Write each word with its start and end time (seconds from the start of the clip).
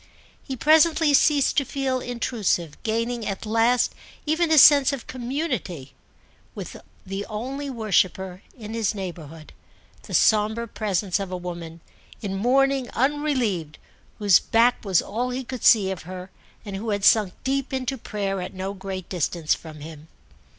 He 0.41 0.55
presently 0.55 1.13
ceased 1.13 1.57
to 1.57 1.63
feel 1.63 1.99
intrusive, 1.99 2.75
gaining 2.81 3.23
at 3.23 3.45
last 3.45 3.93
even 4.25 4.49
a 4.49 4.57
sense 4.57 4.91
of 4.91 5.05
community 5.05 5.93
with 6.55 6.75
the 7.05 7.23
only 7.27 7.69
worshipper 7.69 8.41
in 8.57 8.73
his 8.73 8.95
neighbourhood, 8.95 9.53
the 10.01 10.15
sombre 10.15 10.67
presence 10.67 11.19
of 11.19 11.31
a 11.31 11.37
woman, 11.37 11.81
in 12.19 12.33
mourning 12.35 12.89
unrelieved, 12.95 13.77
whose 14.17 14.39
back 14.39 14.83
was 14.83 15.03
all 15.03 15.29
he 15.29 15.43
could 15.43 15.63
see 15.63 15.91
of 15.91 16.01
her 16.01 16.31
and 16.65 16.75
who 16.77 16.89
had 16.89 17.05
sunk 17.05 17.35
deep 17.43 17.71
into 17.71 17.95
prayer 17.95 18.41
at 18.41 18.55
no 18.55 18.73
great 18.73 19.07
distance 19.07 19.53
from 19.53 19.81
him. 19.81 20.07